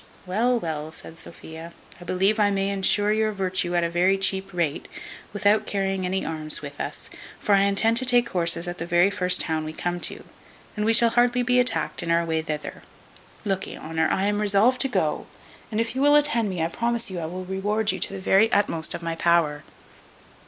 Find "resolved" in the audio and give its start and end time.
14.41-14.81